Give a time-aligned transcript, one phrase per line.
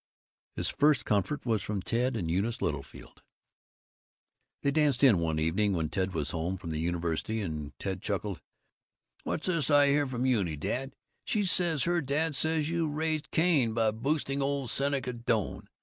[0.55, 3.21] His first comfort was from Ted and Eunice Littlefield.
[4.63, 8.41] They danced in one evening when Ted was home from the university, and Ted chuckled,
[9.25, 10.95] "What's this I hear from Euny, dad?
[11.23, 15.67] She says her dad says you raised Cain by boosting old Seneca Doane.